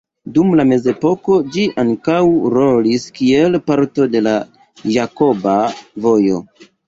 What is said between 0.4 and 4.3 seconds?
la mezepoko ĝi ankaŭ rolis kiel parto de